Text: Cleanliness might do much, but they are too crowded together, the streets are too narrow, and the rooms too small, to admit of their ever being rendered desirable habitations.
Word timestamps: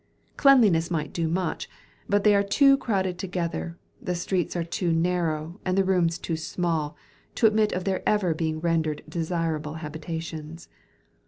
Cleanliness 0.35 0.89
might 0.89 1.13
do 1.13 1.27
much, 1.27 1.69
but 2.09 2.23
they 2.23 2.33
are 2.33 2.41
too 2.41 2.75
crowded 2.75 3.19
together, 3.19 3.77
the 4.01 4.15
streets 4.15 4.55
are 4.55 4.63
too 4.63 4.91
narrow, 4.91 5.59
and 5.63 5.77
the 5.77 5.83
rooms 5.83 6.17
too 6.17 6.35
small, 6.35 6.95
to 7.35 7.45
admit 7.45 7.71
of 7.71 7.83
their 7.83 8.01
ever 8.09 8.33
being 8.33 8.59
rendered 8.59 9.03
desirable 9.07 9.75
habitations. 9.75 10.69